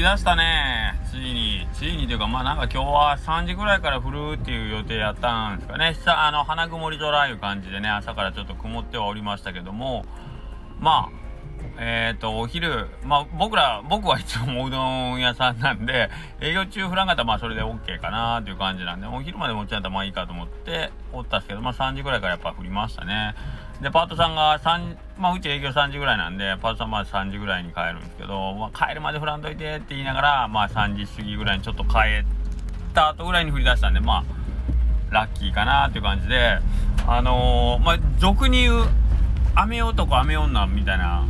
[0.00, 0.98] り出したね。
[1.10, 1.68] ついに。
[1.74, 5.94] ついにというか、まあなんか今日は3時ぐらいから降るっていう予定やったんですかね。
[5.94, 10.06] さあの、花曇り空いう感じでね、朝からちょっと曇ってはおりましたけども、
[10.80, 11.20] まあ、
[11.78, 16.08] えっ、ー、と、お昼、まあ僕ら、僕はいつもうどん屋さんなんで、
[16.40, 23.34] 営業中降らんかったらまあそれで OK かなっていう感じなんで、お昼まで持ち上げたらまあいいかと思っておったんですけど、まあ3時ぐらいからやっぱ降りましたね。
[23.82, 32.24] で、パートさんが3、まあ、うち営業3時ぐらいなんで、パートさんまで3時ぐらいに帰るんですけど、まあ、帰るまで降らんといてって言いながら、まあ、3時過ぎぐらいにちょっと帰っ
[32.94, 34.24] た後ぐらいに降り出したんで、まあ、
[35.10, 36.58] ラッキーかなっていう感じで、
[37.06, 38.84] あのー、まあ、俗に言う、
[39.54, 41.26] 雨男、雨女みたいな、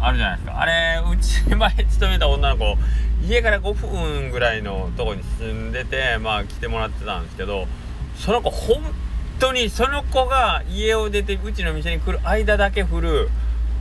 [0.00, 0.60] あるじゃないですか。
[0.60, 2.78] あれ、うち前勤めた女の子、
[3.26, 7.66] 家から5分ぐらいのとこに住んでて、まあ、来てもらってたんですけど、
[8.14, 9.07] その子、ほん
[9.38, 13.28] 当にその子が家を出てうちの店に来る間だけ降る、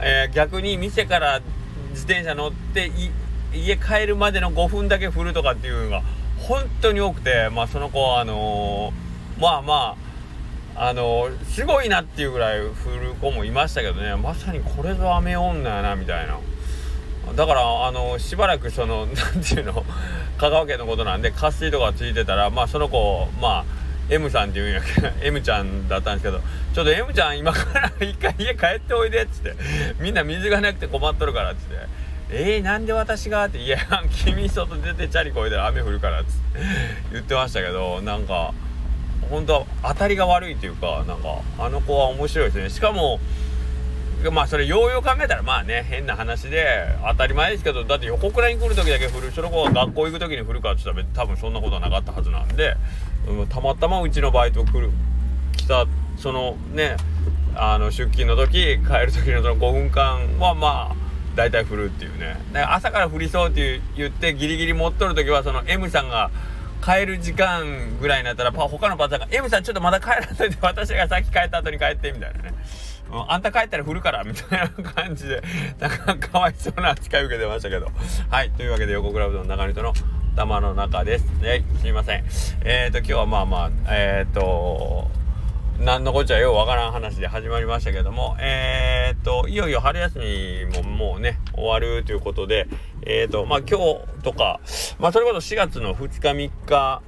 [0.00, 1.40] えー、逆に店から
[1.90, 2.90] 自転車乗って
[3.54, 6.02] 家帰るまでの5分だけ降るとかっていうのが
[6.38, 9.96] 本当に多くてまあその子はあのー、まあま
[10.76, 12.64] ああのー、すごいなっていうぐらい降
[13.00, 14.16] る子もいましたけどね。
[14.16, 16.38] まさにこれぞ雨女やなみたいな。
[17.36, 19.84] だからあのしばらくその 何ていうの
[20.38, 26.40] 香川県のことなんで渇水とかついてたらまあその子まあ M さんって言うんやけど M ちゃんだったんですけど
[26.74, 29.54] ちょっと M ちゃん今から一回 家帰っておいでっつって
[30.00, 31.76] みんな水がなくて困っとるからっつって
[32.34, 33.78] えー、なんで私がって「いや
[34.24, 36.38] 君外出てチャリこいだら雨降るから」っつって
[37.12, 38.54] 言ってましたけどなんか
[39.28, 42.70] 本当当たりが悪いというかなんかあの子は面白いですね。
[42.70, 43.20] しかも
[44.30, 52.76] まあそれようよう考えたらまあね変な話で当たり前ですけどだって横倉に来る時だけ降るその子が学校行く時に降るかって言ったら多分そんなことはなかったはずなんで、
[53.28, 54.90] うん、たまたまうちのバイト来る
[55.56, 56.96] 来たそのね
[57.54, 60.96] あの出勤の時帰る時のその5分間はまあ
[61.34, 66.30] 大体降るっていうねか朝から降りそうって言ってギリギリ持っとる時はその M さんが
[66.84, 72.54] 帰る時間ぐらいになったら他のパターンが「M さんちょっとまだ帰らんといて私が先帰った後に帰って」みたいなね
[73.28, 75.42] あんた帰ったら振るからみたいな感じで、
[75.78, 77.90] なんかかわいそうな扱い受けてましたけど。
[78.30, 78.50] はい。
[78.50, 79.92] というわけで、横クラブの中の人の
[80.34, 81.26] 頭の中です。
[81.42, 82.24] ね、すいません。
[82.64, 85.10] えっ、ー、と、今日はまあまあ、えっ、ー、と、
[85.78, 92.66] 何のこっちゃようわからん話で始まりましたけども、えっ、ー、と、いよいよ春休みももうね、終わるということで、
[93.04, 94.60] えっ、と、まあ今日とか、
[94.98, 97.02] まあそれこそ4月の2日3日、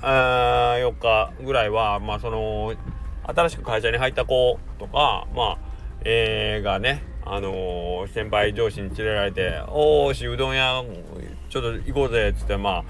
[0.00, 2.74] あ4日ぐらいは、まあその、
[3.24, 5.58] 新しく会社に入った子とか、まあ、
[6.04, 10.82] えー、がね、あのー、先輩上司に連れられて、おーし、うどん屋、
[11.50, 12.84] ちょっと行こうぜ、っつって、まあ、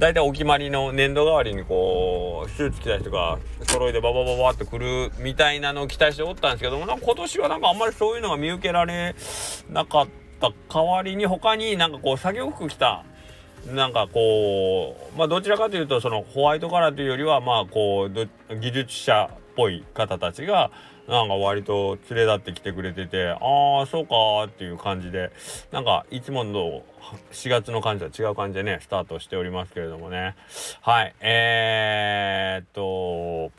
[0.00, 9.14] 大体お決まりの年度代わりにこう、スーツ着た人が揃いでババババって来るみたいなのを期待しておったんですけども、なんか今年はなんかあんまりそういうのが見受けられ
[9.70, 10.08] なかっ
[10.40, 13.04] た代わりに、他になんかこう、作業服着た、
[13.66, 20.70] なんかこう、まあどちらかというとそのホワイトカラーというよりはまあこう技術者っぽい方たちが
[21.10, 23.34] なんか割と連れ立ってきてくれててあ
[23.82, 25.32] あそうかっていう感じで
[25.72, 26.84] なんかいつもの
[27.32, 30.36] 4月の感じとは違う感じでねスタートしておりますけれどもね。
[30.82, 33.50] はいえー、っと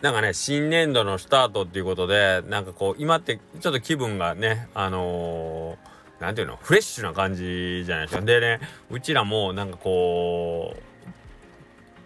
[0.00, 8.24] なんかね新年度のスタートっていうことでなんかこう今ってちょっと気分がねあのー、なんていうのフレッシュな感じじゃないですか。
[8.24, 10.80] でねうちらもなんかこう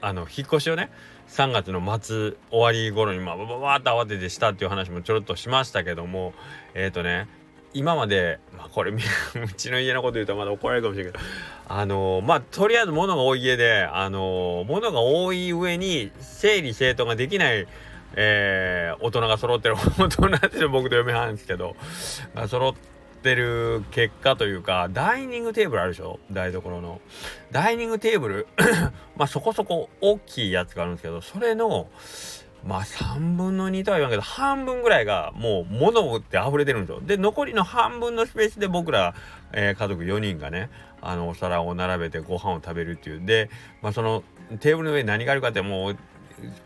[0.00, 0.90] あの引っ越しをね
[1.28, 6.32] 3月の末終わり頃にまあバババーっと慌ててしたっていう話もちょろっとしましたけども
[6.74, 7.28] えっ、ー、とね
[7.72, 8.98] 今まで、まあ、これ う
[9.56, 11.24] ちの家のこと言うとまだ怒られるかもしれないけど
[11.68, 17.66] あのー、まあとりあえず物が多い家であのー、物が多い上に整理整頓ができない
[18.16, 21.74] えー、大人が揃ってる大人って僕と嫁はんですけど
[22.46, 22.93] 揃って
[23.24, 26.20] ってる結果というかダイニングテーブルあるでしょ？
[26.30, 27.00] 台所の。
[27.50, 28.46] ダイニングテーブル
[29.16, 31.88] まあそこそこ大きいやつがあるんですけどそれの
[32.66, 37.00] まあ3分の2とは言わんけど半分ぐらいがもう物を売って溢れてるんですよ。
[37.00, 39.14] で残りの半分のスペースで僕ら、
[39.52, 40.68] えー、家族4人がね
[41.00, 43.24] あのお皿を並べてご飯を食べるっていう。
[43.24, 43.48] で
[43.80, 44.22] まあその
[44.60, 45.96] テーブルの上に何があるかってもう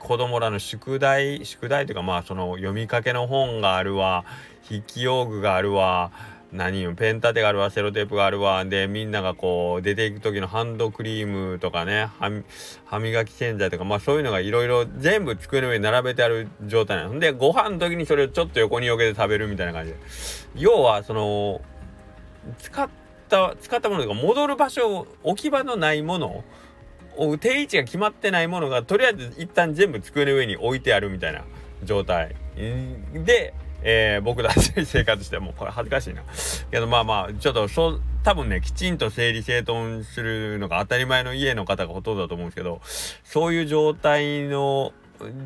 [0.01, 4.25] 子供らの宿題宿題というかまあその読みかけの本があるわ
[4.67, 6.11] 筆記用具があるわ
[6.51, 8.65] 何よペン立てがあるわセロテープがあるわ。
[8.65, 12.09] でみんながこう出ていく時のハンドクリームとかね
[12.87, 17.19] 歯磨き洗剤とかまあそういうのがいろいろ全部机の上に並べてある状態なの。
[17.19, 19.99] でご飯の時にそれをちょっと横によけて食べるみたいな感じで。
[20.57, 21.61] 要はその
[22.59, 22.89] 使っ
[23.29, 26.45] た使ったものとか戻る場所置き場のないもの
[27.41, 31.45] 定位置が決まってないものがとりあえず一旦全部机の上に置いてあるみたいな
[31.85, 32.35] 状態。
[32.57, 33.53] で
[33.83, 36.23] えー、僕らしい生活してもうこれ恥ずかしいな。
[36.71, 42.81] けどまあまあちょっとそう多分ねきちんと整理整頓するのが当たり前の家の方がほとんどだと思うんですけど
[43.25, 44.93] そういう状態の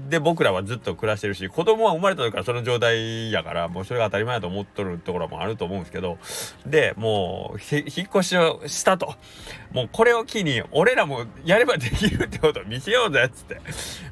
[0.09, 6.19] で僕らはずっと暮らしてるし子供は生まれた時からその状態やからもうそれが当たり前だと思っとるところもあると思うんですけど
[6.67, 9.15] でもう引っ越しをしたと。
[9.73, 13.61] もうこれを機に俺らもやればできるってことを見せようぜっつって。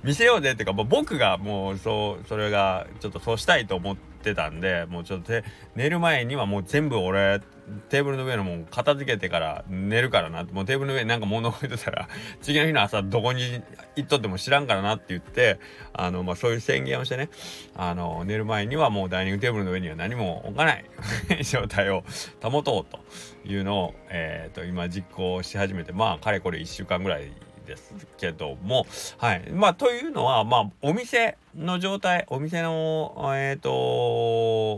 [0.02, 5.32] 見せようぜってかもう僕がもうそうそれがちょっとそうしたいと思ってたんでもうちょっと
[5.76, 7.40] 寝る前にはもう全部俺
[7.88, 12.08] テーブルの上のもん片付けてから寝るからなもうテーブルの上になんか物置いてたら
[12.40, 13.62] 次の日の朝どこに
[13.96, 15.58] 行っとっても知らんからなって言って
[15.92, 17.28] あの、まあ、そういう宣言をしてね
[17.74, 20.84] あの寝る前にはもうダイニングテーブルの上には何も置かない
[21.44, 22.04] 状態を
[22.42, 23.00] 保とうと
[23.48, 27.30] いうのを、えーと、今実行し始めてまあかれこれ1週間ぐらい
[27.70, 28.86] ですけども
[29.18, 29.50] はい。
[29.52, 34.69] まあというのはまあお店の状態お店のえっ、ー、と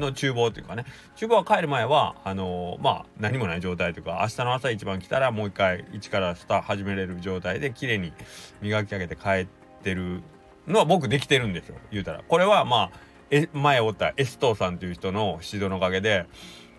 [0.00, 0.84] の厨房というかね。
[1.16, 8.12] 厨房は帰る前はあのー、まあ何もない状態というか明日の朝一番来たらもう一回一からスタ始めれる状態で綺麗に
[8.60, 9.46] 磨き上げて帰っ
[9.82, 10.22] てる
[10.66, 12.22] のは僕できてるんですよ言うたら。
[12.26, 16.26] これはまあえ前おったエストーさんという人の指導のおかげで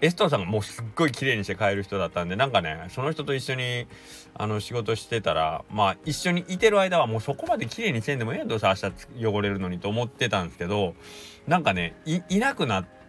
[0.02, 3.88] エストーさんがもうすっごい綺麗にして帰る人だったんでなんかねその人と一緒に
[4.34, 10.96] あの仕事してたらまあ一緒にいてる間はもうそこまで綺麗にせんでもええやんどうせ明日汚れるのにと思ってたんですけど
[11.48, 13.01] なんかねいなくなって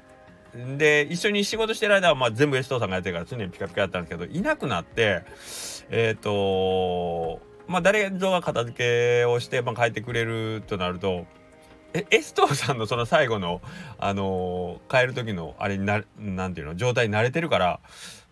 [0.54, 5.22] で一緒に仕事してる間はまあ全部エストさんがやってるから常にピカピカやったんですけどいなくなって
[5.90, 11.26] えっ、ー、とまあ誰ぞが片付けをして、まあ、帰ってくれるとなると
[11.94, 13.60] えエストーさんのその最後の
[13.98, 17.80] あのー、帰る時のあれにななんていうの状態に慣れてるから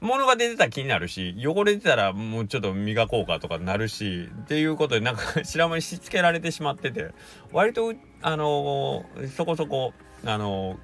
[0.01, 7.11] 物が出てたら気になるし汚れてたらもうちょっと磨こうかとかなるしっていうことでなんか知らん間にしつけられてしまってて
[7.53, 9.93] 割とあのー、そこそこ
[10.25, 10.77] あのー、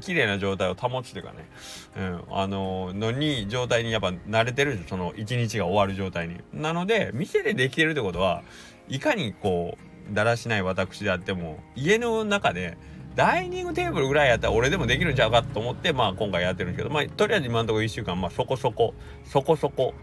[0.00, 1.48] 綺麗な状態を保つというかね、
[1.96, 6.36] うん、あののに状態にやっぱ慣れてるんですその一日が終わる状態に。
[6.52, 8.42] なので店でできてるってことは
[8.88, 9.76] いかにこ
[10.10, 12.76] うだらしない私であっても家の中で
[13.14, 19.94] ダイニングテーブルぐらいやったら俺でもできるんちゃうかと思ってまあ今回やってるんですけどまあとりあえず今のところ1週間まあそこそこそこそこ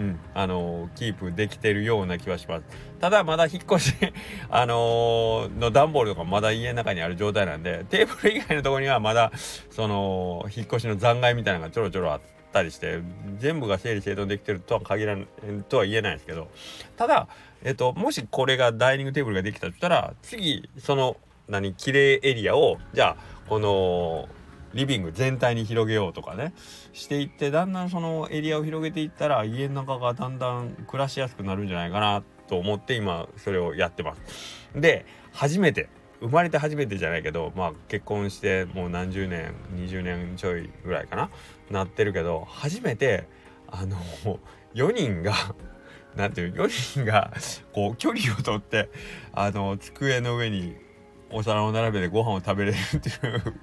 [0.00, 2.64] うん、あの、キープできてるような気はします。
[3.00, 3.94] ただまだ引っ越し
[4.48, 9.30] あのー、の段ボールとかまだ家の中にある状態なんで、テーブル以外のとこにはまだ、
[9.70, 12.20] その、引っ越しの残骸みたいなのがちょろちょろあっ
[12.50, 13.00] たりして、
[13.36, 15.26] 全部が整理整頓できてるとは限らん、
[15.68, 16.48] とは言えないですけど、
[16.96, 17.28] ただ、
[17.62, 23.16] えっと、もしこれがダイニングテーブルができたとしたら、次、その、何、綺麗エリアを、じゃあ、
[23.50, 24.28] この、
[24.74, 26.52] リビング全体に広げようとかね
[26.92, 34.20] していってだんだんそのエリアを広げていったら家の中がだんだん暮らしやすくなるんじゃないかなと思って今それをやってます。
[34.74, 35.88] で初めて
[36.20, 41.30] 生まれて初めてじゃないけどまあ結婚してもう何十年20年ちょいぐらいかな
[41.70, 43.26] なってるけど初めて
[43.68, 43.96] あの
[44.74, 45.34] 4人が
[46.16, 47.32] なんていう4人が
[47.72, 48.90] こう距離をとって
[49.32, 50.76] あの机の上に
[51.30, 53.60] お皿を並べてご飯を食べれるっていう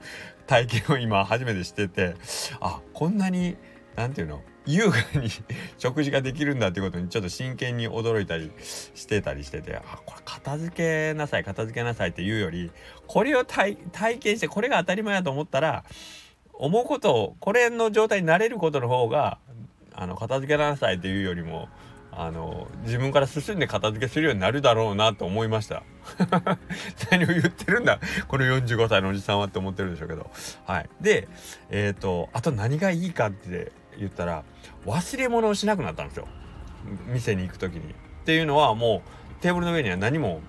[0.47, 2.15] 体験を今初めてしてて
[2.59, 3.57] あこんなに
[3.95, 5.29] 何て言うの優雅に
[5.79, 12.71] 食事ができるんだってことにちょっと真剣に驚いたりしてたりしててあこれ片付けなさい片付けなさいっていうより
[13.07, 13.77] これを体
[14.19, 15.85] 験してこれが当たり前だと思ったら
[16.53, 19.37] 思うことをこれの状態になれることの方が
[19.93, 21.69] あの片付けなさいっていうよりも
[22.19, 25.83] あの自分から進んで片付けするようになるだろうなと思いました。
[27.11, 27.99] 何を言ってるんだ。
[28.27, 30.31] この45歳のおじさんはって思ってるんでしょうけど。
[30.65, 30.89] はい。
[30.99, 31.27] で
[31.69, 34.43] えっ、ー、とあと何がいいかって言ったら
[34.87, 36.27] 忘れ物をしなくなったんですよ。
[37.05, 37.91] 店に行く時に。
[37.91, 37.93] っ
[38.25, 39.03] ていうのはも
[39.39, 40.41] うテーブルの上には何も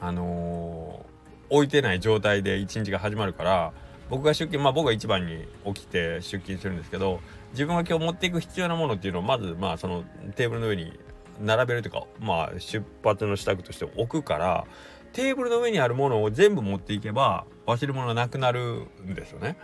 [0.00, 3.72] あのー、置いてない状態で一日が始まるから
[4.10, 7.20] 僕が出勤まあ僕が一番に起きて出勤するんですけど
[7.52, 10.04] 自分が今日持っていく必要なものっていうのをまずまあその
[10.36, 10.98] テーブルの上に
[11.40, 14.66] 並べるというかまあ出発の支度として置くから
[15.12, 19.56] テーブルの上にあるものを全部持っていけば忘れ物がなくなるんですよね。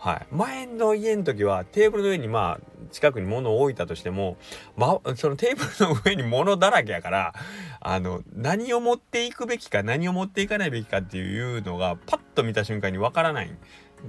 [0.00, 4.38] はい、前の家の時はテーブルの上にまあ近くに物を置いたとしても、
[4.74, 7.34] ま、そのテーブルの上に物だらけやから
[7.80, 13.50] あの何を持っていくべきか何を持っていかないべきかっていうのがパッと見た瞬間にわからない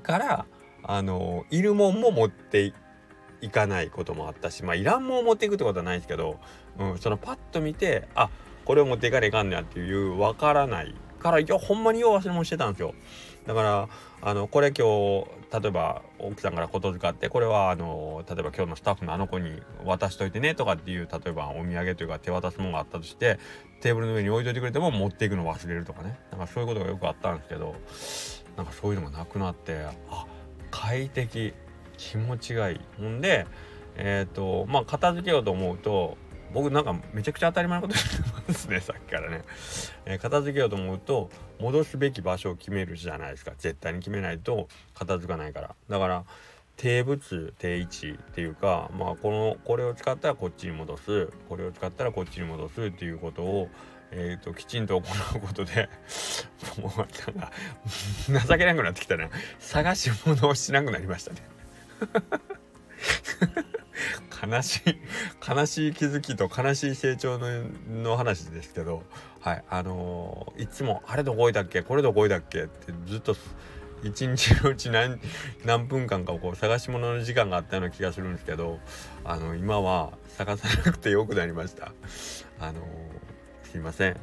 [0.01, 0.45] から
[0.83, 2.73] あのいるもんも持って
[3.41, 6.39] いかないこともあったしまあいらんもんを持っていくってことはないですけど、
[6.79, 8.29] うん、そのパッと見てあ
[8.63, 12.93] これを持っていかないかんねやっていうわからないからいやほんまによう忘れ物してたんですよ。
[13.45, 13.89] だから
[14.21, 14.85] あのこれ今
[15.51, 23.39] 日例えば奥さんからことづかってこれはあの例えば今日のスタッフのあの子に渡しといてねとかっていう例えばお土産というか手渡すものがあったとして
[23.81, 26.19] テーブルの上に置いといてくれても持っていくの忘れるとかね。
[26.31, 27.75] なんかそういうことがよくあったんですけど
[28.55, 30.25] なんかそういうのがなくなってあ
[30.69, 31.53] 快適
[31.97, 32.79] 気持ちがいい。
[32.97, 33.47] ほんで
[33.97, 36.17] えっ、ー、とまあ片付けようと思うと
[36.53, 37.99] 僕なんかめちゃくちゃ当たり前のこと
[38.51, 39.41] 言ってますねさっきからね、
[40.05, 41.29] えー、片付けようと思うと
[41.59, 43.51] 戻すべき場所を決めるじゃないですか。
[43.57, 45.75] 絶対に決めないと片付かないから。
[45.89, 46.23] だから
[46.75, 51.29] 定物定位置っていうかまあこのこれを使ったらこっちに戻す。
[51.49, 53.69] これを使ったらこっちに戻すっていうことを
[54.13, 55.89] えーと、きちんと行うことで
[56.81, 59.29] もうなんか情けなくなってきたね。
[59.59, 61.41] 探し物をしなくなりましたね。
[64.43, 64.81] 悲しい
[65.47, 69.03] 悲しい気づきと悲しい成長の話ですけど
[69.39, 71.81] はいあのー、いつもあれどこいたっけ？
[71.81, 72.63] これどこいたっけ？
[72.63, 73.35] ってずっと
[74.03, 75.19] 一日のうち何
[75.65, 78.79] 何分間かこう探し物の時間があったような気がするんですけど
[79.23, 81.93] あの今は探さなくてよくなりました。
[82.59, 84.17] あのー、すいません。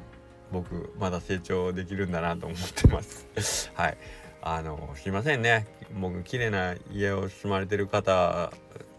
[0.51, 3.71] 僕まだ成長できるんだなと思ってます。
[3.75, 3.99] はい。
[4.41, 5.67] あのすいませんね。
[6.01, 8.53] 僕綺麗な家を住まれてる方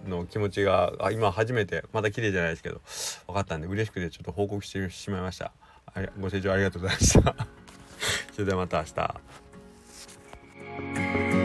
[0.07, 2.81] の気持ちがあ今初めてまだ綺麗じゃないですけど
[3.27, 5.51] 分かったんで嬉しくてちょっと報告してしまいました。
[6.19, 7.35] ご清聴ありがとうございました。
[8.33, 8.85] それではまた明
[11.33, 11.38] 日。